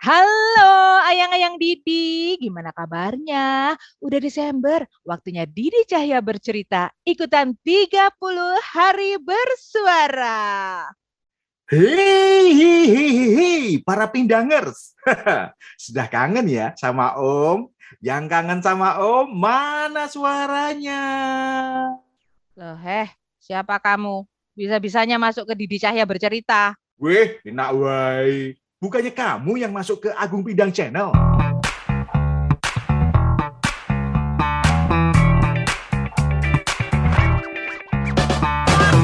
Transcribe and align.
Halo 0.00 0.96
ayang-ayang 1.12 1.60
Didi, 1.60 2.40
gimana 2.40 2.72
kabarnya? 2.72 3.76
Udah 4.00 4.16
Desember, 4.16 4.88
waktunya 5.04 5.44
Didi 5.44 5.84
Cahya 5.84 6.24
bercerita 6.24 6.88
ikutan 7.04 7.52
30 7.60 8.08
hari 8.64 9.20
bersuara. 9.20 10.88
Hei, 11.68 12.48
hei, 12.48 12.84
hei, 12.88 13.12
hei, 13.36 13.64
para 13.84 14.08
pindangers. 14.08 14.96
Sudah 15.84 16.08
kangen 16.08 16.48
ya 16.48 16.72
sama 16.80 17.20
Om? 17.20 17.68
Yang 18.00 18.24
kangen 18.32 18.64
sama 18.64 19.04
Om, 19.04 19.36
mana 19.36 20.08
suaranya? 20.08 21.04
Loh, 22.56 22.76
heh, 22.80 23.12
siapa 23.36 23.76
kamu? 23.76 24.24
Bisa-bisanya 24.56 25.20
masuk 25.20 25.44
ke 25.44 25.52
Didi 25.60 25.76
Cahya 25.76 26.08
bercerita. 26.08 26.72
Weh, 26.96 27.36
enak 27.44 27.68
wai. 27.76 28.59
Bukannya 28.80 29.12
kamu 29.12 29.60
yang 29.60 29.76
masuk 29.76 30.08
ke 30.08 30.10
Agung 30.16 30.40
Pindang 30.40 30.72
Channel? 30.72 31.12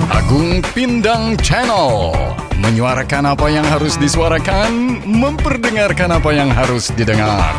Agung 0.09 0.65
Pindang 0.73 1.37
Channel 1.45 2.17
menyuarakan 2.57 3.37
apa 3.37 3.53
yang 3.53 3.69
harus 3.69 4.01
disuarakan, 4.01 5.05
memperdengarkan 5.05 6.09
apa 6.09 6.31
yang 6.33 6.49
harus 6.49 6.89
didengar. 6.97 7.53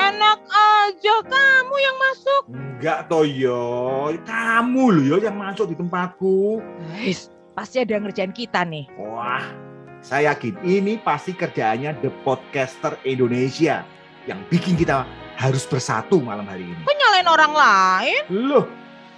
Enak 0.00 0.40
aja 0.48 1.16
kamu 1.28 1.76
yang 1.76 1.96
masuk. 2.08 2.42
Enggak 2.56 3.04
Toyo, 3.12 4.16
kamu 4.24 4.84
loh 4.96 5.04
yo 5.04 5.16
yang 5.20 5.36
masuk 5.36 5.68
di 5.68 5.76
tempatku. 5.76 6.64
Guys, 6.96 7.28
pasti 7.52 7.84
ada 7.84 8.00
yang 8.00 8.08
ngerjain 8.08 8.32
kita 8.32 8.64
nih. 8.64 8.88
Wah, 8.96 9.67
saya 9.98 10.34
yakin 10.34 10.54
ini 10.62 10.94
pasti 11.02 11.34
kerjaannya 11.34 11.98
The 11.98 12.10
Podcaster 12.22 12.94
Indonesia 13.02 13.82
yang 14.30 14.38
bikin 14.46 14.78
kita 14.78 15.02
harus 15.34 15.66
bersatu 15.66 16.22
malam 16.22 16.46
hari 16.46 16.66
ini. 16.66 16.82
Kok 16.86 16.94
nyalain 16.94 17.28
orang 17.28 17.52
lain? 17.54 18.22
Loh, 18.30 18.66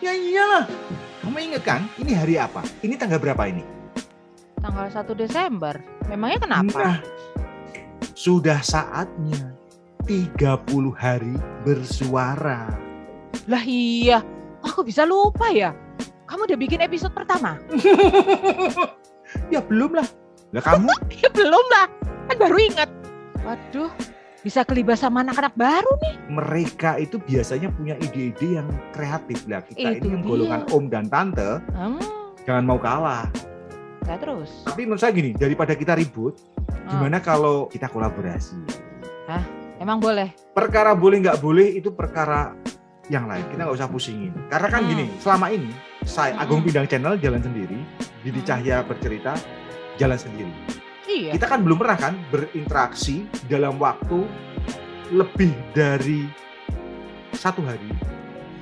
ya 0.00 0.12
iyalah. 0.16 0.64
Kamu 1.20 1.36
inget 1.36 1.62
kan, 1.64 1.84
ini 2.00 2.16
hari 2.16 2.40
apa? 2.40 2.64
Ini 2.80 2.96
tanggal 2.96 3.20
berapa 3.20 3.44
ini? 3.44 3.64
Tanggal 4.60 4.88
1 4.88 5.12
Desember. 5.16 5.76
Memangnya 6.08 6.40
kenapa? 6.40 6.80
Nah, 6.80 6.98
sudah 8.16 8.60
saatnya 8.64 9.52
30 10.08 10.56
hari 10.96 11.36
bersuara. 11.64 12.72
Lah 13.48 13.64
iya, 13.64 14.24
aku 14.64 14.84
bisa 14.84 15.04
lupa 15.04 15.52
ya. 15.52 15.76
Kamu 16.24 16.48
udah 16.48 16.58
bikin 16.60 16.80
episode 16.80 17.12
pertama? 17.12 17.60
ya 19.54 19.60
belum 19.60 19.96
lah. 19.98 20.19
Lah 20.50 20.62
kamu? 20.62 20.90
ya 21.22 21.28
belum 21.30 21.64
lah, 21.70 21.86
kan 22.26 22.36
baru 22.36 22.58
ingat. 22.58 22.88
Waduh, 23.40 23.90
bisa 24.40 24.60
kelibas 24.62 25.00
sama 25.00 25.22
anak-anak 25.22 25.54
baru 25.54 25.92
nih. 26.00 26.14
Mereka 26.28 26.98
itu 26.98 27.16
biasanya 27.18 27.70
punya 27.70 27.94
ide-ide 27.96 28.58
yang 28.58 28.68
kreatif 28.90 29.46
lah. 29.46 29.62
Kita 29.62 29.94
Itu 29.94 30.04
ini 30.04 30.08
yang 30.10 30.22
golongan 30.22 30.60
om 30.68 30.84
dan 30.86 31.06
tante, 31.06 31.62
Hmm, 31.70 32.00
jangan 32.42 32.64
mau 32.64 32.78
kalah. 32.78 33.30
saya 34.00 34.16
terus. 34.18 34.50
Tapi 34.64 34.82
menurut 34.82 34.98
saya 34.98 35.12
gini, 35.12 35.30
daripada 35.32 35.72
kita 35.72 35.94
ribut, 35.94 36.34
Hmm, 36.58 36.88
gimana 36.90 37.18
kalau 37.18 37.68
kita 37.68 37.86
kolaborasi? 37.86 38.58
Emang 39.78 39.96
boleh? 39.96 40.34
Perkara 40.50 40.92
boleh 40.92 41.22
nggak 41.22 41.38
boleh 41.38 41.72
itu 41.72 41.88
perkara 41.88 42.52
yang 43.06 43.24
lain. 43.24 43.46
Kita 43.46 43.64
nggak 43.64 43.76
usah 43.76 43.88
pusingin. 43.88 44.34
Karena 44.46 44.68
kan 44.68 44.82
Hmm. 44.82 44.90
gini, 44.90 45.06
selama 45.16 45.46
ini 45.48 45.70
saya 46.02 46.34
Hmm. 46.34 46.42
Agung 46.42 46.60
Pindang 46.60 46.84
Channel 46.84 47.16
jalan 47.16 47.40
sendiri, 47.40 47.78
Didi 48.20 48.40
Hmm. 48.40 48.48
Cahya 48.50 48.76
bercerita 48.82 49.32
jalan 49.96 50.18
sendiri. 50.18 50.52
Iya. 51.06 51.34
Kita 51.34 51.46
kan 51.46 51.66
belum 51.66 51.80
pernah 51.80 51.98
kan 51.98 52.14
berinteraksi 52.30 53.26
dalam 53.50 53.78
waktu 53.78 54.22
lebih 55.10 55.50
dari 55.74 56.30
satu 57.34 57.66
hari 57.66 57.90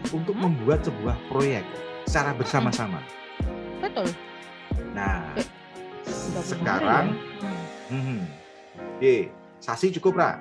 untuk 0.08 0.32
Hmm. 0.32 0.48
membuat 0.48 0.80
sebuah 0.80 1.16
proyek 1.28 1.64
secara 2.08 2.32
bersama-sama. 2.32 3.04
Betul. 3.84 4.08
Nah, 4.96 5.36
Eh, 5.36 5.44
Udah 6.32 6.44
sekarang, 6.44 7.06
ya? 7.12 7.52
Hmm. 7.92 8.00
hmm, 8.00 8.22
ye, 9.00 9.28
Sasi 9.60 9.92
cukup 9.92 10.16
Ra? 10.16 10.40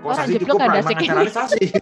Kok 0.00 0.12
Orang 0.12 0.16
Sasi 0.28 0.36
cukup 0.36 0.60
ada 0.60 0.80
Emang 0.84 1.28
Sasi. 1.32 1.64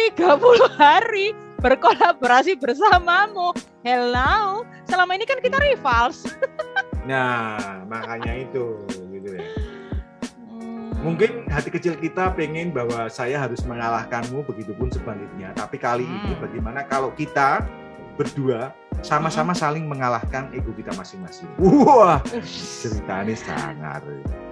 30 0.00 0.80
hari 0.80 1.26
berkolaborasi 1.60 2.56
bersamamu. 2.56 3.52
Hello, 3.84 4.64
selama 4.88 5.12
ini 5.16 5.24
kan 5.28 5.38
kita 5.40 5.60
rivals. 5.60 6.24
Nah, 7.08 7.84
makanya 7.88 8.44
itu 8.44 8.84
gitu 9.08 9.28
ya. 9.36 9.44
Hmm. 10.52 10.92
Mungkin 11.00 11.48
hati 11.48 11.72
kecil 11.72 11.96
kita 11.96 12.32
pengen 12.36 12.72
bahwa 12.72 13.08
saya 13.08 13.40
harus 13.40 13.64
mengalahkanmu, 13.64 14.44
begitupun 14.44 14.92
sebaliknya. 14.92 15.52
Tapi 15.56 15.80
kali 15.80 16.04
ini 16.04 16.36
Hmm. 16.36 16.44
bagaimana 16.44 16.84
kalau 16.84 17.12
kita 17.16 17.64
berdua 18.20 18.76
sama-sama 19.00 19.56
saling 19.56 19.88
mengalahkan 19.88 20.52
ego 20.52 20.76
kita 20.76 20.92
masing-masing. 20.92 21.48
Wah, 21.56 22.20
Ush, 22.36 22.84
ceritanya 22.84 23.32
sangat. 23.32 24.04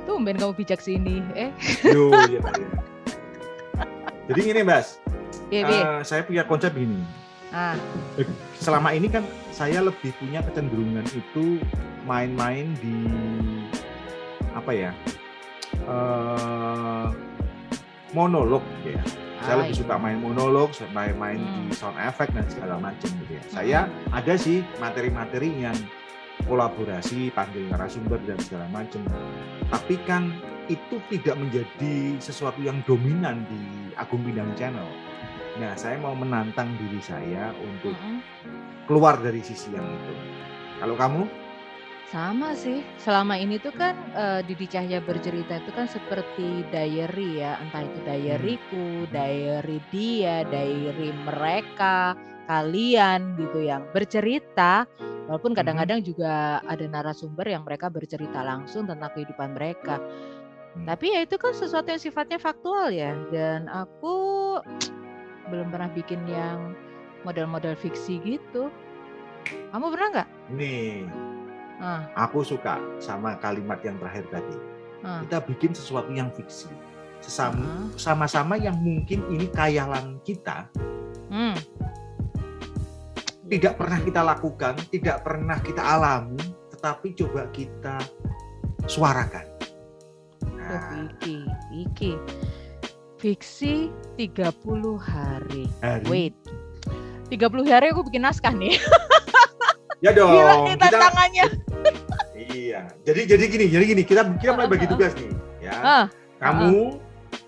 Tumben 0.09 0.41
kamu 0.41 0.57
bijak 0.57 0.81
sini. 0.81 1.21
Eh, 1.37 1.53
Yo, 1.85 2.09
iya, 2.33 2.41
iya. 2.41 2.71
Jadi 4.29 4.41
gini, 4.41 4.61
Mas. 4.65 4.97
Eh, 5.51 6.01
saya 6.05 6.23
punya 6.23 6.45
konsep 6.45 6.73
gini. 6.73 7.01
ah, 7.49 7.75
Selama 8.61 8.93
ini 8.93 9.09
kan 9.09 9.25
saya 9.51 9.81
lebih 9.81 10.13
punya 10.21 10.45
kecenderungan 10.45 11.07
itu 11.11 11.63
main-main 12.05 12.77
di 12.79 12.97
apa 14.53 14.73
ya? 14.73 14.93
eh 15.89 17.09
monolog 18.13 18.65
ya. 18.85 19.01
Saya 19.39 19.55
ah, 19.55 19.59
lebih 19.63 19.75
iya. 19.79 19.81
suka 19.87 19.95
main 19.97 20.19
monolog, 20.19 20.75
main-main 20.91 21.39
Hmm. 21.39 21.71
di 21.71 21.73
sound 21.73 21.95
effect 22.03 22.35
dan 22.35 22.45
segala 22.51 22.75
macam 22.77 23.09
gitu 23.23 23.33
ya. 23.39 23.43
Saya 23.49 23.81
ada 24.11 24.35
sih 24.35 24.67
materi-materi 24.83 25.63
yang 25.63 25.77
kolaborasi, 26.45 27.31
panggil 27.33 27.71
narasumber 27.71 28.19
dan 28.27 28.39
segala 28.43 28.67
macam. 28.69 29.01
Tapi 29.71 29.95
kan 30.05 30.35
itu 30.67 31.01
tidak 31.09 31.39
menjadi 31.39 32.19
sesuatu 32.21 32.61
yang 32.61 32.83
dominan 32.85 33.47
di 33.49 33.93
Agung 33.95 34.21
Bindang 34.27 34.53
Channel. 34.59 34.85
Nah, 35.59 35.75
saya 35.75 35.99
mau 35.99 36.15
menantang 36.15 36.79
diri 36.79 37.03
saya 37.03 37.51
untuk 37.59 37.91
Mm-mm. 37.91 38.23
keluar 38.87 39.19
dari 39.19 39.43
sisi 39.43 39.75
yang 39.75 39.85
itu. 39.85 40.15
Kalau 40.79 40.95
kamu? 40.95 41.23
Sama 42.09 42.57
sih. 42.57 42.81
Selama 42.97 43.37
ini 43.37 43.61
tuh 43.61 43.75
kan 43.77 43.93
eh, 44.17 44.41
Didi 44.47 44.65
Cahya 44.65 45.03
bercerita 45.05 45.61
itu 45.61 45.71
kan 45.77 45.91
seperti 45.91 46.65
diary 46.73 47.43
ya, 47.43 47.61
entah 47.61 47.85
itu 47.85 47.99
diaryku, 48.07 49.05
diary 49.13 49.83
dia, 49.93 50.47
diary 50.49 51.13
mereka, 51.27 52.17
kalian 52.49 53.37
gitu 53.37 53.61
yang 53.61 53.85
bercerita. 53.93 54.89
Walaupun 55.29 55.53
Mhm. 55.53 55.59
kadang-kadang 55.61 56.01
juga 56.01 56.65
ada 56.65 56.87
narasumber 56.89 57.45
yang 57.53 57.69
mereka 57.69 57.93
bercerita 57.93 58.41
langsung 58.41 58.89
tentang 58.89 59.13
kehidupan 59.13 59.53
mereka. 59.53 60.01
Hmm. 60.73 60.89
Tapi 60.89 61.13
ya 61.13 61.21
itu 61.29 61.37
kan 61.37 61.53
sesuatu 61.53 61.93
yang 61.93 62.01
sifatnya 62.01 62.41
faktual 62.41 62.89
ya. 62.89 63.13
Dan 63.29 63.69
aku 63.69 64.17
belum 65.49 65.69
pernah 65.69 65.91
bikin 65.91 66.21
yang 66.25 66.73
model-model 67.23 67.75
fiksi 67.75 68.21
gitu. 68.23 68.71
Kamu 69.73 69.89
pernah 69.91 70.09
nggak? 70.13 70.29
Nih, 70.55 71.09
Ah, 71.79 72.11
aku 72.19 72.43
suka 72.43 72.75
sama 72.99 73.39
kalimat 73.39 73.79
yang 73.87 73.95
terakhir 74.03 74.27
tadi. 74.35 74.57
ah, 75.07 75.23
Kita 75.23 75.39
bikin 75.47 75.71
sesuatu 75.71 76.11
yang 76.11 76.27
fiksi. 76.35 76.67
Sesama 77.23 77.63
ah. 77.63 77.87
sama-sama 77.95 78.59
yang 78.59 78.75
mungkin 78.79 79.23
ini 79.31 79.47
kayalan 79.49 80.19
kita 80.23 80.67
Hmm. 81.31 81.55
tidak 83.47 83.79
pernah 83.79 83.99
kita 84.01 84.21
lakukan, 84.23 84.75
tidak 84.91 85.23
pernah 85.23 85.59
kita 85.59 85.81
alami, 85.81 86.41
tetapi 86.69 87.15
coba 87.15 87.47
kita 87.49 87.97
suarakan. 88.85 89.47
Tuh, 90.39 90.53
Nah, 90.59 91.09
iki, 91.09 91.37
iki. 91.73 92.13
Fiksi 93.19 93.91
30 94.15 94.55
hari. 94.95 95.67
hari 95.83 96.07
Wait. 96.07 96.35
30 97.29 97.35
hari 97.67 97.91
aku 97.91 98.07
bikin 98.07 98.23
naskah 98.23 98.55
nih. 98.55 98.79
ya 100.05 100.15
dong. 100.15 100.31
Gila 100.33 100.55
nih 100.65 100.73
kita, 100.73 100.87
tantangannya. 100.87 101.45
iya. 102.39 102.81
Jadi 103.03 103.21
jadi 103.27 103.45
gini, 103.45 103.65
jadi 103.67 103.85
gini, 103.85 104.03
kita 104.07 104.23
kita 104.39 104.55
mulai 104.55 104.71
bagi 104.71 104.87
tugas 104.87 105.13
nih, 105.19 105.35
ya. 105.61 105.75
Ah, 105.77 106.05
Kamu 106.39 107.03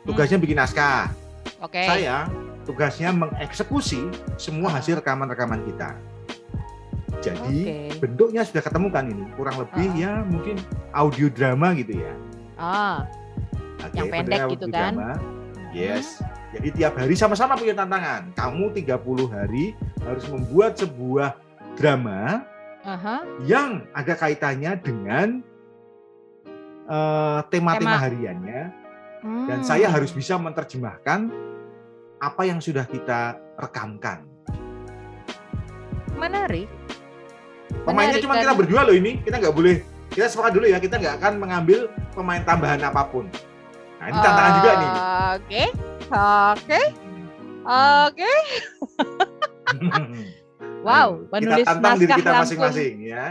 tugasnya 0.05 0.37
bikin 0.37 0.59
naskah. 0.59 1.15
Oke. 1.63 1.87
Saya 1.87 2.27
tugasnya 2.67 3.15
mengeksekusi 3.15 4.11
semua 4.37 4.75
hasil 4.75 4.99
rekaman-rekaman 4.99 5.63
kita. 5.65 5.95
Jadi 7.23 7.59
Oke. 7.63 8.01
bentuknya 8.03 8.43
sudah 8.43 8.61
ketemu 8.61 8.89
kan 8.91 9.05
ini, 9.07 9.25
kurang 9.39 9.55
lebih 9.55 9.87
Ah. 9.87 9.97
ya 9.97 10.13
mungkin 10.27 10.59
audio 10.91 11.31
drama 11.31 11.73
gitu 11.79 11.95
ya. 11.95 12.13
Ah, 12.59 13.07
Oke, 13.81 13.97
Yang 13.97 14.07
pendek 14.13 14.41
gitu 14.51 14.67
kan? 14.69 14.93
drama. 14.93 15.15
Yes. 15.71 16.19
Jadi 16.51 16.75
tiap 16.75 16.99
hari 16.99 17.15
sama-sama 17.15 17.55
punya 17.55 17.73
tantangan. 17.73 18.35
Kamu 18.35 18.75
30 18.75 18.91
hari 19.31 19.73
harus 20.03 20.27
membuat 20.27 20.75
sebuah 20.75 21.39
drama 21.79 22.43
aha. 22.83 23.23
yang 23.47 23.87
ada 23.95 24.15
kaitannya 24.15 24.75
dengan 24.83 25.29
eh, 26.91 27.41
tema-tema 27.47 27.95
Tema. 27.95 28.03
hariannya 28.03 28.63
dan 29.21 29.61
Hmm. 29.61 29.63
saya 29.63 29.87
harus 29.87 30.11
bisa 30.11 30.35
menerjemahkan 30.35 31.31
apa 32.19 32.43
yang 32.43 32.59
sudah 32.59 32.83
kita 32.83 33.37
rekamkan. 33.55 34.27
menarik. 36.13 36.69
Pemainnya 37.81 38.19
Menarik, 38.19 38.21
cuma 38.21 38.35
dan- 38.37 38.43
kita 38.45 38.53
berdua 38.53 38.81
loh 38.85 38.93
ini, 38.93 39.25
kita 39.25 39.41
nggak 39.41 39.55
boleh. 39.55 39.81
Kita 40.11 40.29
sepakat 40.29 40.53
dulu 40.53 40.67
ya, 40.69 40.77
kita 40.77 41.01
nggak 41.01 41.17
akan 41.17 41.33
mengambil 41.39 41.89
pemain 42.13 42.43
tambahan 42.43 42.77
apa 42.83 43.09
pun. 43.09 43.25
Nah 44.01 44.07
ini 44.09 44.19
tantangan 44.19 44.53
juga 44.57 44.71
nih. 44.73 44.91
Oke, 45.37 45.65
oke, 46.11 46.81
oke. 47.69 48.33
Wow, 50.81 51.21
Ayo, 51.21 51.29
penulis 51.29 51.69
kita 51.69 51.77
tantang 51.77 52.01
diri 52.01 52.09
naskah 52.09 52.17
kita 52.17 52.31
Lampung. 52.33 52.41
masing-masing 52.49 52.95
ya. 53.05 53.25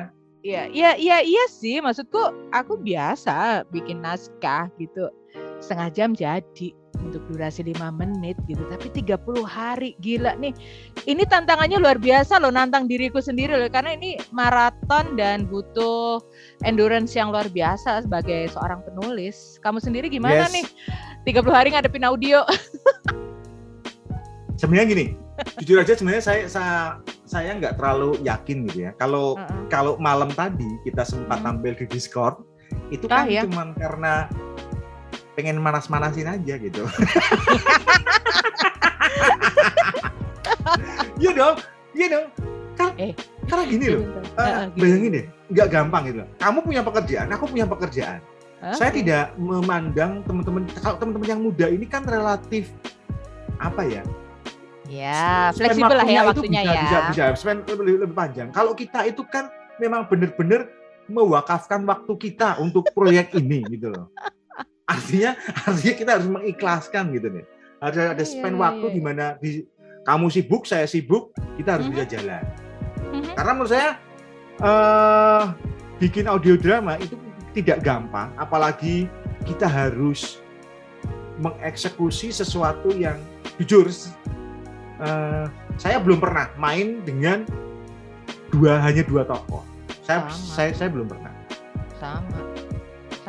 Iya, 0.46 0.64
iya, 0.70 0.92
iya, 1.02 1.18
iya 1.26 1.44
sih. 1.50 1.82
Maksudku, 1.82 2.22
aku 2.54 2.78
biasa 2.78 3.66
bikin 3.74 4.06
naskah 4.06 4.70
gitu. 4.78 5.10
Setengah 5.58 5.90
jam 5.90 6.10
jadi 6.14 6.78
untuk 7.04 7.24
durasi 7.32 7.64
5 7.64 7.90
menit 7.96 8.36
gitu. 8.46 8.62
Tapi 8.68 8.92
30 8.92 9.44
hari, 9.48 9.96
gila 10.00 10.36
nih. 10.36 10.52
Ini 11.08 11.24
tantangannya 11.26 11.80
luar 11.80 11.98
biasa 11.98 12.38
loh, 12.44 12.52
nantang 12.52 12.86
diriku 12.86 13.24
sendiri 13.24 13.56
loh. 13.56 13.72
Karena 13.72 13.96
ini 13.96 14.20
maraton 14.30 15.16
dan 15.16 15.48
butuh 15.48 16.20
endurance 16.68 17.16
yang 17.16 17.32
luar 17.32 17.48
biasa 17.48 18.04
sebagai 18.06 18.52
seorang 18.52 18.84
penulis. 18.84 19.58
Kamu 19.64 19.80
sendiri 19.80 20.12
gimana 20.12 20.46
Yes. 20.48 20.54
nih? 20.54 20.66
30 21.28 21.52
hari 21.56 21.70
ngadepin 21.72 22.06
audio. 22.08 22.44
Sebenarnya 24.60 24.88
gini, 24.92 25.06
jujur 25.64 25.80
aja 25.80 25.96
sebenarnya 25.96 26.24
saya 26.24 26.42
saya 26.52 26.76
saya 27.24 27.56
nggak 27.56 27.80
terlalu 27.80 28.20
yakin 28.28 28.68
gitu 28.68 28.90
ya. 28.90 28.92
Kalau 29.00 29.40
Heeh. 29.40 29.72
kalau 29.72 29.96
malam 29.96 30.28
tadi 30.36 30.68
kita 30.84 31.08
sempat 31.08 31.40
Hmm. 31.40 31.56
tampil 31.56 31.80
di 31.80 31.86
Discord, 31.88 32.44
itu 32.92 33.08
Ah, 33.08 33.24
kan 33.24 33.32
ya. 33.32 33.48
cuman 33.48 33.72
karena 33.80 34.28
pengen 35.40 35.56
manas-manasin 35.64 36.28
aja 36.28 36.60
gitu. 36.60 36.84
Iya 41.20 41.32
dong, 41.36 41.56
iya 41.92 42.08
dong. 42.08 42.26
Kan, 42.80 42.96
Eh. 42.96 43.12
karena 43.44 43.64
gini 43.68 43.86
loh, 43.92 44.04
gini. 44.08 44.80
bayangin 44.80 45.10
deh, 45.12 45.26
nggak 45.52 45.68
gampang 45.68 46.04
gitu. 46.08 46.18
loh. 46.24 46.30
Kamu 46.40 46.60
punya 46.64 46.80
pekerjaan, 46.80 47.28
aku 47.36 47.44
punya 47.52 47.66
pekerjaan. 47.68 48.24
Hah? 48.64 48.76
Saya 48.76 48.92
tidak 48.96 49.36
memandang 49.36 50.24
teman-teman, 50.24 50.64
kalau 50.80 50.96
teman-teman 50.96 51.28
yang 51.28 51.42
muda 51.44 51.68
ini 51.68 51.84
kan 51.84 52.08
relatif 52.08 52.72
apa 53.60 53.84
ya? 53.84 54.04
Ya, 54.88 55.52
fleksibel 55.52 55.92
lah 55.92 56.08
ya 56.08 56.24
itu 56.24 56.30
waktunya 56.32 56.62
bisa, 56.64 56.72
ya. 56.72 56.82
Bisa, 56.88 56.98
bisa, 57.12 57.24
spend 57.36 57.68
lebih, 57.68 58.00
lebih 58.00 58.16
panjang. 58.16 58.48
Kalau 58.56 58.72
kita 58.72 59.04
itu 59.04 59.28
kan 59.28 59.52
memang 59.76 60.08
benar-benar 60.08 60.72
mewakafkan 61.12 61.84
waktu 61.84 62.14
kita 62.16 62.64
untuk 62.64 62.88
proyek 62.96 63.36
ini 63.36 63.60
gitu 63.76 63.92
loh. 63.92 64.08
Artinya, 64.90 65.38
artinya 65.70 65.94
kita 65.96 66.12
harus 66.18 66.28
mengikhlaskan 66.28 67.14
gitu 67.14 67.30
nih. 67.30 67.46
Ada 67.80 68.18
ada 68.18 68.24
Iya, 68.26 68.32
spend 68.34 68.56
iya, 68.58 68.64
waktu 68.66 68.86
iya. 68.90 68.96
di 68.98 69.02
mana 69.02 69.26
di 69.38 69.50
kamu 70.02 70.26
sibuk, 70.34 70.66
saya 70.66 70.90
sibuk, 70.90 71.30
kita 71.56 71.78
harus 71.78 71.86
Mhm. 71.88 71.94
bisa 71.94 72.06
jalan. 72.18 72.44
Mhm. 73.14 73.32
Karena 73.38 73.52
menurut 73.54 73.72
saya 73.72 73.90
eh 74.60 75.44
bikin 76.02 76.26
audio 76.28 76.58
drama 76.58 76.98
itu 76.98 77.16
tidak 77.54 77.86
gampang, 77.86 78.34
apalagi 78.36 79.06
kita 79.48 79.70
harus 79.70 80.42
mengeksekusi 81.40 82.36
sesuatu 82.36 82.92
yang 82.92 83.16
jujur 83.56 83.88
eh, 85.00 85.46
saya 85.80 85.96
belum 86.04 86.20
pernah 86.20 86.52
main 86.60 87.00
dengan 87.08 87.48
dua 88.52 88.84
hanya 88.84 89.00
dua 89.08 89.24
tokoh. 89.24 89.64
Saya 90.04 90.28
Sama. 90.28 90.36
saya 90.36 90.72
saya 90.76 90.90
belum 90.92 91.08
pernah. 91.08 91.32
Sama. 91.96 92.59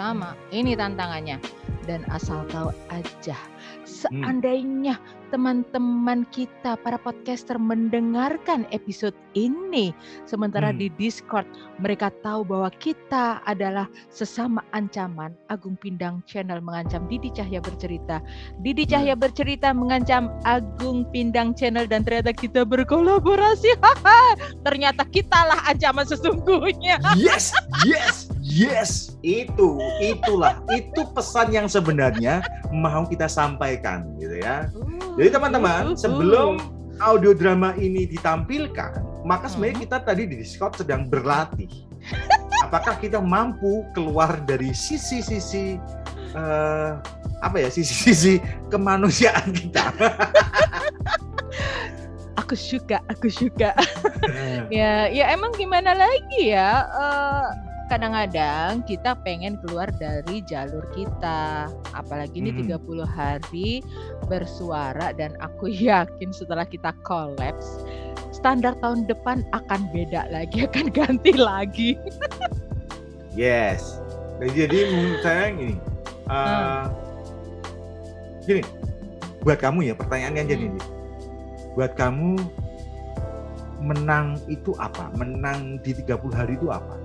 Sama. 0.00 0.32
Ini 0.49 0.81
tantangannya. 0.81 1.37
Dan 1.85 2.08
asal 2.08 2.49
tahu 2.49 2.73
aja, 2.88 3.37
seandainya 3.85 4.97
teman-teman 5.29 6.25
kita 6.32 6.75
para 6.81 6.97
podcaster 6.99 7.55
mendengarkan 7.58 8.64
episode 8.75 9.14
ini 9.38 9.94
sementara 10.26 10.75
Hmm. 10.75 10.79
di 10.81 10.87
Discord 10.99 11.47
mereka 11.79 12.11
tahu 12.23 12.43
bahwa 12.43 12.70
kita 12.82 13.38
adalah 13.47 13.87
sesama 14.11 14.62
ancaman 14.75 15.35
Agung 15.47 15.79
Pindang 15.79 16.23
Channel 16.26 16.58
mengancam 16.58 17.06
Didi 17.06 17.31
Cahya 17.31 17.62
bercerita 17.62 18.19
Didi 18.58 18.87
Cahya 18.87 19.14
bercerita 19.14 19.70
mengancam 19.70 20.35
Agung 20.43 21.06
Pindang 21.14 21.55
Channel 21.55 21.87
dan 21.87 22.02
ternyata 22.02 22.35
kita 22.35 22.67
berkolaborasi 22.67 23.79
ternyata 24.67 25.06
kitalah 25.06 25.62
ancaman 25.70 26.06
sesungguhnya 26.06 26.99
Yes, 27.14 27.55
yes, 27.87 28.30
yes. 28.50 29.14
Itu, 29.23 29.79
itulah, 30.02 30.58
itu 30.75 31.06
pesan 31.14 31.55
yang 31.55 31.70
sebenarnya 31.70 32.43
mau 32.75 33.06
kita 33.06 33.31
sampaikan 33.31 34.11
gitu 34.19 34.43
ya. 34.43 34.67
Jadi 35.14 35.29
teman-teman, 35.31 35.94
sebelum 35.94 36.58
audio 36.99 37.32
drama 37.32 37.73
ini 37.79 38.05
ditampilkan, 38.11 39.00
maka 39.25 39.47
sebenarnya 39.49 39.76
Hmm. 39.81 39.85
kita 39.87 39.97
tadi 40.02 40.23
di 40.26 40.37
Discord 40.41 40.75
sedang 40.76 41.06
berlatih. 41.06 41.69
Apakah 42.64 42.97
kita 43.00 43.20
mampu 43.23 43.87
keluar 43.97 44.41
dari 44.44 44.73
sisi-sisi 44.75 45.81
eh, 46.37 46.93
apa 47.41 47.56
ya, 47.56 47.69
sisi-sisi 47.73 48.38
kemanusiaan 48.69 49.52
kita? 49.52 49.85
aku 52.41 52.58
suka 52.58 52.99
aku 53.06 53.31
suka 53.31 53.70
ya 54.75 55.06
ya 55.06 55.25
emang 55.31 55.55
gimana 55.55 55.94
lagi 55.94 56.50
ya 56.50 56.82
Eh, 56.82 57.47
kadang-kadang 57.90 58.87
kita 58.87 59.19
pengen 59.26 59.58
keluar 59.66 59.90
dari 59.98 60.38
jalur 60.46 60.87
kita 60.94 61.66
apalagi 61.90 62.38
ini 62.38 62.54
Hmm. 62.54 62.78
30 62.78 63.02
hari 63.02 63.82
bersuara 64.31 65.10
dan 65.10 65.34
aku 65.42 65.66
yakin 65.90 66.31
setelah 66.31 66.62
kita 66.62 66.94
kolaps 67.02 67.82
standar 68.31 68.78
tahun 68.78 69.10
depan 69.10 69.42
akan 69.50 69.90
beda 69.90 70.31
lagi 70.31 70.62
akan 70.70 70.87
ganti 70.94 71.34
lagi 71.34 71.90
Yes. 73.31 73.98
Nah, 74.42 74.50
Jadi 74.50 74.90
menurut 74.90 75.22
saya 75.22 75.54
gini, 75.54 75.78
eh, 75.78 76.31
Hmm. 76.31 76.87
gini, 78.42 78.62
buat 79.40 79.58
kamu 79.62 79.87
ya 79.87 79.94
pertanyaannya 79.94 80.44
jadi 80.46 80.64
Hmm. 80.66 80.75
ini, 80.75 80.81
buat 81.78 81.92
kamu 81.94 82.34
menang 83.81 84.37
itu 84.50 84.75
apa? 84.76 85.08
Menang 85.14 85.78
di 85.81 85.94
30 85.94 86.34
hari 86.34 86.58
itu 86.58 86.69
apa? 86.69 87.00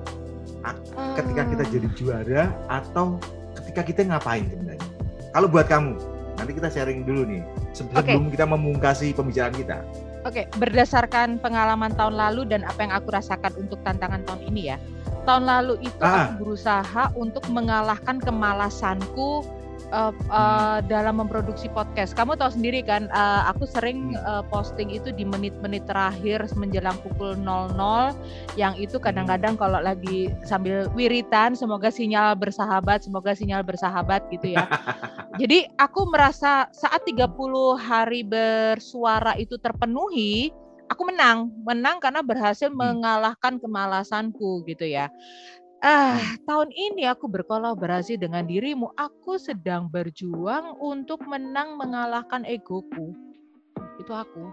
Ketika 1.15 1.43
kita 1.47 1.63
jadi 1.71 1.87
juara 1.95 2.43
atau 2.67 3.15
ketika 3.55 3.81
kita 3.87 4.01
ngapain 4.03 4.43
sebenarnya? 4.51 4.83
Kalau 5.31 5.47
buat 5.47 5.67
kamu, 5.67 5.95
nanti 6.35 6.51
kita 6.55 6.67
sharing 6.67 7.07
dulu 7.07 7.23
nih 7.23 7.41
sebelum 7.71 8.27
kita 8.31 8.43
memungkasi 8.43 9.15
pembicaraan 9.15 9.55
kita. 9.55 9.79
Oke, 10.27 10.49
berdasarkan 10.57 11.39
pengalaman 11.39 11.93
tahun 11.95 12.17
lalu 12.17 12.49
dan 12.51 12.67
apa 12.67 12.83
yang 12.83 12.93
aku 12.97 13.13
rasakan 13.13 13.53
untuk 13.55 13.79
tantangan 13.85 14.25
tahun 14.27 14.41
ini 14.51 14.61
ya. 14.73 14.77
Tahun 15.23 15.43
lalu 15.45 15.79
itu 15.87 16.01
Ah. 16.03 16.33
aku 16.35 16.43
berusaha 16.43 17.03
untuk 17.15 17.45
mengalahkan 17.47 18.19
kemalasanku 18.19 19.45
Hmm. 19.91 20.15
eh, 20.31 20.79
dalam 20.89 21.21
memproduksi 21.21 21.69
podcast. 21.69 22.17
Kamu 22.17 22.37
tahu 22.37 22.55
sendiri 22.57 22.81
kan, 22.81 23.05
eh, 23.09 23.41
aku 23.45 23.67
sering 23.69 24.15
eh, 24.15 24.43
posting 24.49 24.89
itu 24.89 25.11
di 25.13 25.23
menit-menit 25.23 25.85
terakhir 25.85 26.47
menjelang 26.55 26.97
pukul 27.05 27.35
00 27.37 28.15
yang 28.55 28.73
itu 28.79 28.97
kadang-kadang 28.97 29.53
Hmm. 29.55 29.61
kalau 29.61 29.79
lagi 29.83 30.31
sambil 30.47 30.87
wiritan, 30.95 31.53
semoga 31.53 31.91
sinyal 31.91 32.33
bersahabat, 32.33 33.05
semoga 33.05 33.35
sinyal 33.35 33.61
bersahabat 33.61 34.25
gitu 34.31 34.55
ya. 34.55 34.65
Jadi 35.41 35.67
aku 35.75 36.07
merasa 36.07 36.71
saat 36.71 37.03
30 37.03 37.75
hari 37.75 38.23
bersuara 38.23 39.35
itu 39.35 39.59
terpenuhi, 39.59 40.49
aku 40.87 41.03
menang. 41.11 41.51
Menang 41.67 41.99
karena 41.99 42.23
berhasil 42.23 42.71
Hmm. 42.71 42.79
mengalahkan 42.79 43.59
kemalasanku 43.59 44.63
gitu 44.65 44.87
ya. 44.87 45.11
Ah, 45.85 46.17
tahun 46.49 46.73
ini 46.73 47.05
aku 47.05 47.29
berkolaborasi 47.29 48.17
dengan 48.17 48.49
dirimu. 48.49 48.89
Aku 48.97 49.37
sedang 49.37 49.85
berjuang 49.85 50.81
untuk 50.81 51.21
menang 51.29 51.77
mengalahkan 51.77 52.41
egoku. 52.41 53.13
Itu 54.01 54.09
aku. 54.17 54.49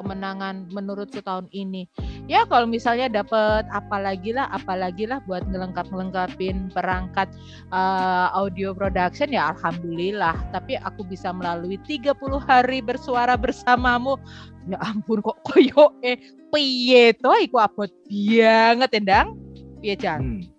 Kemenangan 0.00 0.72
menurutku 0.72 1.20
tahun 1.20 1.52
ini. 1.52 1.84
Ya 2.32 2.48
kalau 2.48 2.64
misalnya 2.64 3.12
dapat 3.12 3.68
apalagi 3.68 4.32
lah, 4.32 4.48
apalagi 4.56 5.04
lah 5.04 5.20
buat 5.28 5.44
ngelengkap-ngelengkapin 5.52 6.72
perangkat 6.72 7.28
eh, 7.68 8.28
audio 8.32 8.72
production 8.72 9.36
ya 9.36 9.52
alhamdulillah. 9.52 10.32
Tapi 10.48 10.80
aku 10.80 11.04
bisa 11.04 11.28
melalui 11.28 11.76
30 11.84 12.16
hari 12.40 12.80
bersuara 12.80 13.36
bersamamu. 13.36 14.16
Ya 14.64 14.80
ampun 14.80 15.20
kok 15.20 15.44
koyo 15.44 15.92
eh 16.00 16.16
piye 16.48 17.12
to 17.20 17.36
iku 17.44 17.60
abot 17.60 17.92
banget 18.08 18.90
endang. 18.96 19.36
Piye 19.84 20.00
Jan? 20.00 20.24
Hmm. 20.24 20.53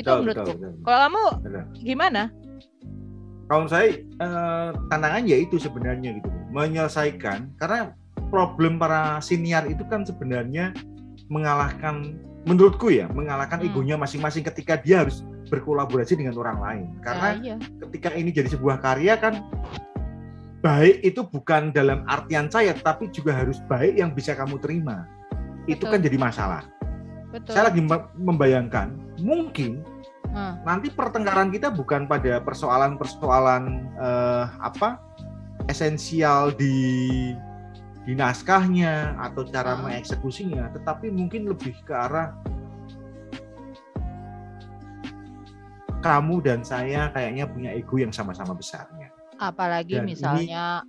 Itu 0.00 0.08
Betul, 0.08 0.18
menurutku. 0.24 0.50
betul, 0.56 0.56
betul. 0.56 0.82
Kalau 0.82 0.98
kamu 1.04 1.24
Betul. 1.44 1.62
gimana? 1.84 2.22
Kalau 3.50 3.64
saya 3.66 3.86
eh, 3.98 4.68
tantangan 4.88 5.22
ya 5.26 5.36
itu 5.36 5.56
sebenarnya 5.58 6.16
gitu 6.16 6.28
menyelesaikan 6.50 7.52
karena 7.60 7.92
problem 8.30 8.78
para 8.78 9.18
senior 9.20 9.66
itu 9.66 9.82
kan 9.86 10.06
sebenarnya 10.06 10.70
mengalahkan 11.28 12.14
menurutku 12.46 12.88
ya 12.88 13.10
mengalahkan 13.10 13.60
Hmm. 13.60 13.68
egonya 13.68 13.96
masing-masing 14.00 14.46
ketika 14.46 14.78
dia 14.80 15.04
harus 15.04 15.20
berkolaborasi 15.50 16.14
dengan 16.14 16.38
orang 16.38 16.58
lain. 16.62 16.86
Karena 17.02 17.28
Nah, 17.34 17.42
iya. 17.42 17.56
ketika 17.86 18.14
ini 18.14 18.30
jadi 18.30 18.48
sebuah 18.54 18.78
karya 18.78 19.18
kan 19.18 19.42
baik 20.62 21.02
itu 21.02 21.26
bukan 21.26 21.74
dalam 21.74 22.06
artian 22.06 22.46
saya, 22.46 22.70
tapi 22.70 23.10
juga 23.10 23.34
harus 23.34 23.58
baik 23.66 23.98
yang 23.98 24.14
bisa 24.14 24.38
kamu 24.38 24.62
terima. 24.62 25.10
Itu 25.66 25.84
Betul. 25.84 25.90
kan 25.90 26.00
jadi 26.06 26.18
masalah. 26.22 26.62
Betul. 27.30 27.52
Saya 27.54 27.70
lagi 27.70 27.80
mem- 27.80 28.10
membayangkan 28.18 28.88
mungkin 29.22 29.86
Hmm. 30.30 30.62
nanti 30.62 30.90
pertengkaran 30.90 31.50
kita 31.50 31.70
bukan 31.70 32.06
pada 32.06 32.38
persoalan-persoalan 32.40 33.62
eh, 33.98 34.44
apa 34.58 34.98
esensial 35.66 36.54
di 36.54 36.74
di 38.00 38.12
naskahnya 38.16 39.14
atau 39.20 39.42
cara 39.46 39.74
Hmm. 39.74 39.86
mengeksekusinya, 39.86 40.70
tetapi 40.74 41.10
mungkin 41.10 41.46
lebih 41.46 41.74
ke 41.82 41.92
arah 41.92 42.34
kamu 46.00 46.40
dan 46.40 46.64
saya 46.64 47.12
kayaknya 47.12 47.44
punya 47.44 47.70
ego 47.76 48.00
yang 48.00 48.08
sama-sama 48.10 48.56
besarnya. 48.56 49.12
Apalagi 49.36 50.00
Dan 50.00 50.08
ini- 50.08 50.16
misalnya 50.16 50.80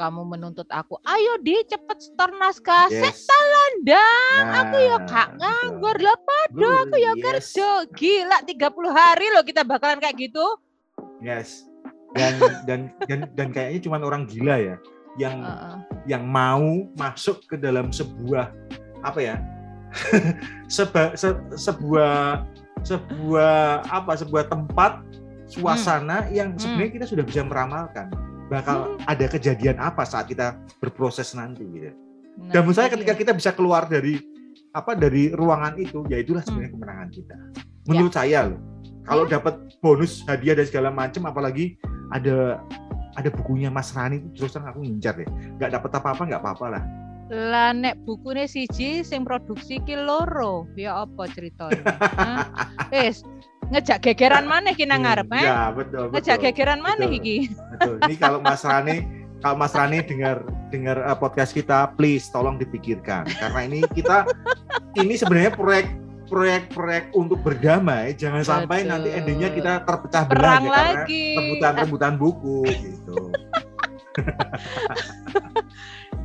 kamu 0.00 0.24
menuntut 0.24 0.64
aku, 0.72 0.96
ayo 1.04 1.36
di 1.44 1.60
cepet 1.68 2.00
store 2.00 2.32
naskah, 2.32 2.88
Yes. 2.88 3.28
Selandang, 3.28 4.44
aku 4.48 4.76
ya 4.80 4.96
Nah, 4.96 5.04
kak 5.04 5.28
betul. 5.28 5.40
nganggur 5.44 5.96
lah 6.00 6.18
pado, 6.24 6.68
aku 6.88 6.96
ya 6.96 7.12
Yes. 7.12 7.20
kerja, 7.52 7.68
gila 7.92 8.38
30 8.48 8.88
hari 8.88 9.28
loh 9.28 9.44
kita 9.44 9.60
bakalan 9.60 10.00
kayak 10.00 10.16
gitu. 10.16 10.46
Yes. 11.20 11.68
Dan 12.16 12.40
dan 12.64 12.80
dan 13.04 13.20
dan 13.36 13.48
kayaknya 13.52 13.80
cuma 13.84 14.00
orang 14.00 14.24
gila 14.24 14.56
ya 14.56 14.76
yang 15.14 15.44
Heeh. 15.44 15.76
yang 16.10 16.24
mau 16.26 16.90
masuk 16.96 17.44
ke 17.46 17.54
dalam 17.54 17.94
sebuah 17.94 18.50
apa 19.04 19.20
ya 19.22 19.36
seba, 20.66 21.14
se- 21.14 21.38
sebuah 21.54 22.42
sebuah 22.82 23.86
apa 23.86 24.12
sebuah 24.18 24.50
tempat 24.50 25.06
suasana 25.46 26.26
yang 26.34 26.54
sebenarnya 26.58 26.98
kita 26.98 27.06
sudah 27.06 27.22
bisa 27.22 27.46
meramalkan 27.46 28.10
bakal 28.50 28.98
ada 29.06 29.26
kejadian 29.30 29.78
apa 29.78 30.02
saat 30.02 30.26
kita 30.26 30.58
berproses 30.82 31.32
nanti 31.32 31.62
gitu. 31.70 31.94
Nah, 32.36 32.50
Dan 32.50 32.66
menurut 32.66 32.76
saya 32.76 32.90
itu 32.90 32.98
ketika 32.98 33.14
kita 33.14 33.32
bisa 33.32 33.50
keluar 33.54 33.86
dari 33.86 34.18
apa 34.74 34.94
dari 34.94 35.30
ruangan 35.30 35.78
itu 35.78 36.02
ya 36.10 36.18
itulah 36.18 36.42
sebenarnya 36.42 36.70
kemenangan 36.74 37.08
kita. 37.14 37.36
Menurut 37.86 38.12
saya 38.12 38.50
loh. 38.50 38.60
Kalau 39.06 39.24
Ya. 39.26 39.38
dapat 39.38 39.54
bonus 39.78 40.22
hadiah 40.26 40.58
dan 40.58 40.66
segala 40.66 40.90
macam 40.90 41.24
apalagi 41.26 41.78
ada 42.10 42.60
ada 43.14 43.28
bukunya 43.30 43.70
Mas 43.70 43.90
Rani 43.94 44.22
terus 44.34 44.50
terang 44.50 44.70
aku 44.70 44.82
ngincar 44.82 45.14
deh. 45.14 45.26
Nggak 45.58 45.70
dapat 45.78 45.90
apa-apa 46.02 46.22
nggak 46.26 46.42
apa-apa 46.42 46.66
lah. 46.74 46.84
lah 47.30 47.70
nek 47.70 47.94
bukune 48.02 48.50
siji 48.50 49.06
sing 49.06 49.22
produksi 49.22 49.78
ki 49.86 49.94
loro, 49.94 50.66
ya 50.74 51.06
apa 51.06 51.30
ceritanya? 51.30 51.78
Wis 52.90 53.22
ngejak 53.70 53.98
gegeran 54.02 54.44
maneh 54.50 54.74
ki 54.74 54.84
nang 54.84 55.06
ngarep, 55.06 55.30
eh? 55.38 55.46
Ya, 55.46 55.70
betul, 55.70 56.10
Ngejak 56.10 56.36
betul. 56.42 56.46
gegeran 56.50 56.80
maneh 56.82 57.06
Betul. 57.06 57.18
iki. 57.22 57.36
Betul. 57.54 57.94
Ini 58.06 58.14
kalau 58.18 58.38
Mas 58.42 58.62
Rani 58.66 58.96
kalau 59.40 59.56
Mas 59.56 59.72
Rani 59.72 59.98
dengar 60.04 60.44
dengar 60.68 60.96
uh, 61.06 61.16
podcast 61.16 61.56
kita, 61.56 61.94
please 61.96 62.28
tolong 62.28 62.60
dipikirkan 62.60 63.24
karena 63.40 63.60
ini 63.64 63.80
kita 63.94 64.28
ini 65.00 65.14
sebenarnya 65.16 65.54
proyek 65.54 65.86
proyek-proyek 66.30 67.10
untuk 67.10 67.42
berdamai, 67.42 68.14
jangan 68.14 68.46
sampai 68.46 68.86
nanti 68.86 69.10
Betul. 69.10 69.18
endingnya 69.18 69.50
kita 69.50 69.72
terpecah 69.82 70.24
belah 70.30 70.62
ya, 70.62 70.70
lagi. 70.70 71.26
rebutan-rebutan 71.34 72.14
buku 72.14 72.62
gitu. 72.70 73.34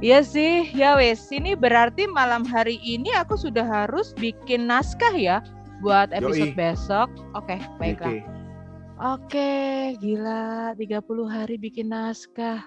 Iya 0.04 0.22
sih, 0.22 0.70
ya 0.76 1.00
wes. 1.00 1.32
Ini 1.32 1.56
berarti 1.56 2.06
malam 2.06 2.44
hari 2.46 2.78
ini 2.84 3.16
aku 3.16 3.40
sudah 3.40 3.64
harus 3.64 4.12
bikin 4.14 4.68
naskah 4.70 5.16
ya 5.16 5.40
buat 5.80 6.12
episode 6.12 6.52
Yoi. 6.52 6.58
besok. 6.58 7.08
Oke, 7.34 7.58
baiklah. 7.78 8.12
Oke. 8.12 8.24
Oke, 8.96 9.52
gila 10.00 10.72
30 10.74 11.04
hari 11.28 11.56
bikin 11.56 11.92
naskah. 11.92 12.64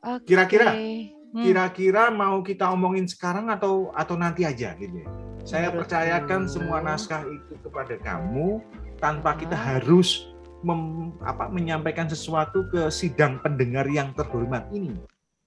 Oke. 0.00 0.26
Kira-kira? 0.26 0.70
Hmm, 0.70 1.42
Kira-kira 1.42 2.06
mau 2.08 2.38
kita 2.40 2.70
omongin 2.70 3.06
sekarang 3.06 3.50
atau 3.50 3.90
atau 3.92 4.14
nanti 4.14 4.42
aja 4.42 4.74
gitu 4.74 4.94
ya. 4.96 5.08
Saya 5.40 5.68
Menurutku- 5.68 5.78
percayakan 5.86 6.40
semua 6.46 6.78
naskah 6.80 7.22
itu 7.24 7.54
kepada 7.60 7.94
kamu 7.96 8.62
tanpa 8.98 9.34
kita 9.34 9.54
Ah. 9.54 9.74
harus 9.74 10.30
mem- 10.60 11.16
apa, 11.20 11.48
menyampaikan 11.48 12.06
sesuatu 12.06 12.68
ke 12.68 12.86
sidang 12.88 13.40
pendengar 13.40 13.88
yang 13.88 14.12
terhormat 14.12 14.68
ini. 14.70 14.94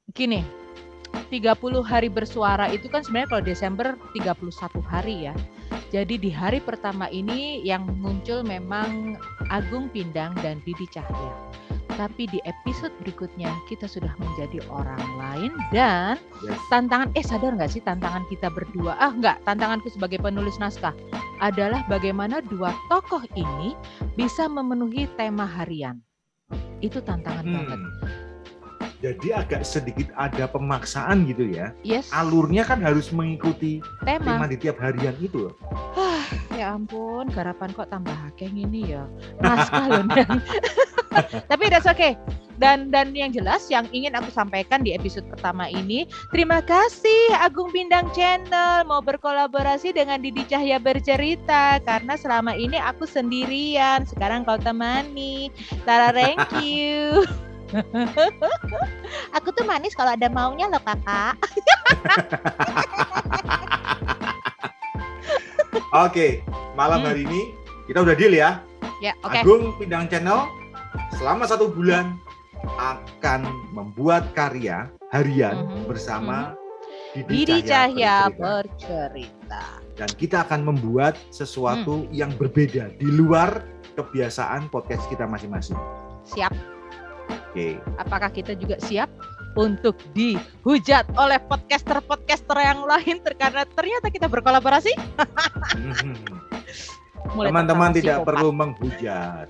Gini, 0.10 0.42
30 1.30 1.80
hari 1.80 2.10
bersuara 2.10 2.68
itu 2.68 2.90
kan 2.90 3.06
sebenarnya 3.06 3.30
kalau 3.30 3.44
Desember 3.46 3.88
31 4.12 4.82
hari 4.82 5.30
ya. 5.30 5.34
Jadi 5.94 6.18
di 6.18 6.34
hari 6.34 6.58
pertama 6.58 7.06
ini 7.14 7.62
yang 7.62 7.86
muncul 8.02 8.42
memang 8.42 9.14
Agung 9.54 9.94
Pindang 9.94 10.34
dan 10.42 10.58
Didi 10.66 10.90
Cahya. 10.90 11.54
Tapi 11.94 12.26
di 12.26 12.42
episode 12.50 12.90
berikutnya 13.06 13.54
kita 13.70 13.86
sudah 13.86 14.10
menjadi 14.18 14.66
orang 14.74 15.06
lain 15.22 15.54
dan 15.70 16.18
Yes. 16.42 16.58
tantangan 16.74 17.14
eh 17.14 17.22
sadar 17.22 17.54
nggak 17.54 17.70
sih 17.70 17.86
tantangan 17.86 18.26
kita 18.34 18.50
berdua 18.50 18.98
ah 18.98 19.14
nggak 19.14 19.46
tantanganku 19.46 19.94
sebagai 19.94 20.18
penulis 20.18 20.58
naskah 20.58 20.98
adalah 21.38 21.86
bagaimana 21.86 22.42
dua 22.42 22.74
tokoh 22.90 23.22
ini 23.38 23.78
bisa 24.18 24.50
memenuhi 24.50 25.06
tema 25.14 25.46
harian 25.46 26.02
itu 26.82 26.98
tantangan 26.98 27.46
banget 27.46 27.78
Hmm. 27.78 28.23
Jadi 29.04 29.36
agak 29.36 29.68
sedikit 29.68 30.08
ada 30.16 30.48
pemaksaan 30.48 31.28
gitu 31.28 31.52
ya. 31.52 31.76
yes. 31.84 32.08
Alurnya 32.16 32.64
kan 32.64 32.80
harus 32.80 33.12
mengikuti 33.12 33.84
tema. 34.08 34.40
tema 34.40 34.46
di 34.48 34.56
tiap 34.56 34.80
harian 34.80 35.12
itu 35.20 35.52
loh. 35.52 35.56
ya 36.56 36.80
ampun 36.80 37.28
garapan 37.36 37.76
kok 37.76 37.92
tambah 37.92 38.16
akeh 38.32 38.48
ini 38.48 38.96
ya. 38.96 39.04
Naskah 39.44 39.92
loh 39.92 40.08
tapi 41.52 41.70
that's 41.70 41.86
okay. 41.86 42.16
Dan 42.56 42.94
dan 42.94 43.12
yang 43.12 43.34
jelas 43.34 43.68
yang 43.68 43.90
ingin 43.92 44.16
aku 44.16 44.32
sampaikan 44.32 44.86
di 44.86 44.96
episode 44.96 45.28
pertama 45.28 45.68
ini 45.68 46.08
terima 46.32 46.64
kasih 46.64 47.34
Agung 47.44 47.74
Bindang 47.76 48.08
Channel 48.16 48.88
mau 48.88 49.04
berkolaborasi 49.04 49.92
dengan 49.92 50.24
Didi 50.24 50.48
Cahya 50.48 50.80
bercerita. 50.80 51.84
Karena 51.84 52.16
selama 52.16 52.56
ini 52.56 52.80
aku 52.80 53.04
sendirian 53.04 54.08
sekarang 54.08 54.48
kau 54.48 54.56
temani. 54.56 55.52
Tara 55.84 56.16
thank 56.16 56.40
you 56.64 57.28
aku 59.38 59.50
tuh 59.52 59.64
manis 59.64 59.94
kalau 59.94 60.12
ada 60.12 60.28
maunya 60.28 60.68
loh 60.68 60.80
kakak 60.80 61.36
Oke, 65.96 66.42
malam 66.74 67.02
Hmm. 67.02 67.08
hari 67.08 67.22
ini 67.24 67.42
kita 67.86 68.02
udah 68.02 68.14
deal 68.14 68.34
ya. 68.34 68.62
ya 68.98 69.14
oke 69.20 69.36
Agung 69.36 69.76
Pindang 69.78 70.08
Channel 70.08 70.48
selama 71.14 71.44
satu 71.44 71.68
bulan 71.68 72.18
akan 72.74 73.44
membuat 73.70 74.32
karya 74.32 74.88
harian 75.12 75.54
Mhm, 75.60 75.86
bersama 75.86 76.56
Didi 77.14 77.62
Cahya 77.62 78.32
Bercerita. 78.32 79.12
bercerita 79.12 79.64
dan 79.94 80.10
kita 80.10 80.38
akan 80.42 80.66
membuat 80.66 81.14
sesuatu 81.30 82.02
Hmm. 82.02 82.10
yang 82.10 82.32
berbeda 82.34 82.90
di 82.96 83.06
luar 83.06 83.62
kebiasaan 83.94 84.66
podcast 84.68 85.06
kita 85.06 85.28
masing-masing. 85.28 85.78
siap 86.24 86.50
Oke. 87.30 87.78
apakah 88.02 88.34
kita 88.34 88.58
juga 88.58 88.82
siap 88.82 89.14
untuk 89.54 89.94
dihujat 90.18 91.06
oleh 91.14 91.38
podcaster-podcaster 91.46 92.58
yang 92.58 92.82
lain 92.82 93.22
karena 93.38 93.62
ternyata 93.70 94.10
kita 94.10 94.26
berkolaborasi? 94.26 94.94
Teman-teman 97.24 97.96
tidak 97.96 98.28
perlu 98.28 98.52
menghujat. 98.52 99.48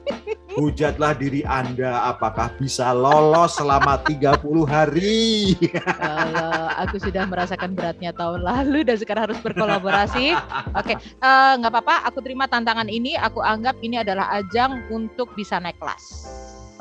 Hujatlah 0.53 1.17
diri 1.17 1.41
Anda 1.41 2.13
apakah 2.13 2.53
bisa 2.61 2.93
lolos 2.93 3.57
selama 3.57 3.97
30 4.05 4.37
hari. 4.69 5.57
Kalau 5.73 6.69
aku 6.77 7.01
sudah 7.01 7.25
merasakan 7.25 7.73
beratnya 7.73 8.13
tahun 8.13 8.45
lalu 8.45 8.85
dan 8.85 8.95
sekarang 9.01 9.33
harus 9.33 9.41
berkolaborasi. 9.41 10.37
Oke, 10.79 10.93
eh, 11.01 11.53
nggak 11.57 11.71
apa-apa. 11.73 12.05
Aku 12.13 12.21
terima 12.21 12.45
tantangan 12.45 12.85
ini. 12.87 13.17
Aku 13.17 13.41
anggap 13.41 13.81
ini 13.81 14.05
adalah 14.05 14.29
ajang 14.37 14.85
untuk 14.93 15.33
bisa 15.33 15.57
naik 15.57 15.81
kelas. 15.81 16.29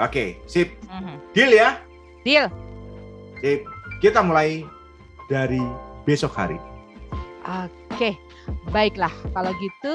Oke, 0.01 0.41
sip. 0.49 0.73
Mhm. 0.89 1.17
Deal 1.37 1.53
ya? 1.53 1.81
Deal. 2.25 2.47
Sip. 3.43 3.67
Kita 4.01 4.25
mulai 4.25 4.65
dari 5.31 5.63
besok 6.09 6.35
hari. 6.35 6.59
Oke, 7.43 8.15
baiklah. 8.71 9.11
Kalau 9.35 9.53
gitu 9.59 9.95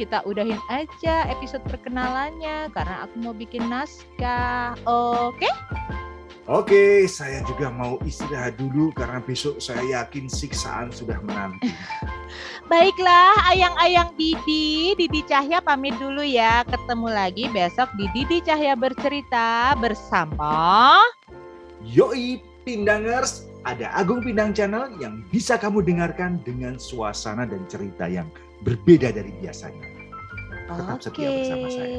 kita 0.00 0.24
udahin 0.24 0.60
aja 0.72 1.28
episode 1.28 1.64
perkenalannya 1.68 2.72
karena 2.72 3.04
aku 3.04 3.14
mau 3.20 3.34
bikin 3.36 3.68
naskah. 3.68 4.76
Oke? 4.88 5.48
Oke, 6.46 7.10
saya 7.10 7.42
juga 7.42 7.74
mau 7.74 7.98
istirahat 8.06 8.54
dulu 8.54 8.94
karena 8.94 9.18
besok 9.18 9.58
saya 9.58 9.82
yakin 9.82 10.30
siksaan 10.30 10.94
sudah 10.94 11.18
menanti. 11.26 11.74
Baiklah, 12.70 13.50
ayang-ayang 13.50 14.14
Didi, 14.14 14.94
Didi 14.94 15.26
Cahya 15.26 15.58
pamit 15.58 15.98
dulu 15.98 16.22
ya. 16.22 16.62
Ketemu 16.62 17.08
lagi 17.10 17.50
besok 17.50 17.90
di 17.98 18.06
Didi 18.14 18.38
Cahya 18.46 18.78
bercerita 18.78 19.74
bersama 19.82 21.02
Yoi 21.82 22.38
Pindangers, 22.62 23.50
ada 23.66 23.90
Agung 23.98 24.22
Pindang 24.22 24.54
Channel 24.54 25.02
yang 25.02 25.26
bisa 25.34 25.58
kamu 25.58 25.82
dengarkan 25.82 26.38
dengan 26.46 26.78
suasana 26.78 27.42
dan 27.42 27.66
cerita 27.66 28.06
yang 28.06 28.30
berbeda 28.62 29.10
dari 29.10 29.34
biasanya. 29.42 29.82
Tetap 30.70 30.98
setia 31.02 31.26
bersama 31.26 31.66
saya. 31.74 31.98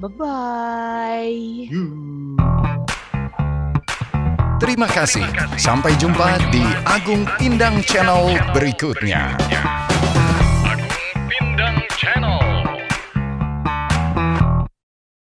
Bye-bye. 0.00 1.36
Yuh. 1.68 2.55
Terima 4.56 4.88
kasih. 4.88 5.24
Sampai 5.60 5.92
jumpa 6.00 6.40
di 6.48 6.64
Agung 6.88 7.28
Pindang 7.36 7.84
Channel 7.84 8.40
berikutnya. 8.56 9.36